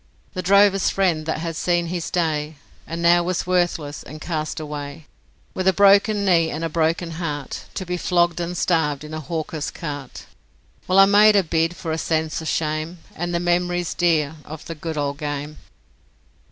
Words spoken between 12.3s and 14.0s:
of shame And the memories